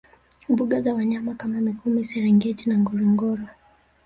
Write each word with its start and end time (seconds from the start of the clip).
Mbuga 0.49 0.81
za 0.81 0.93
wanyama 0.93 1.33
kama 1.35 1.61
mikumi 1.61 2.03
serengeti 2.03 2.69
na 2.69 2.79
ngorongoro 2.79 3.43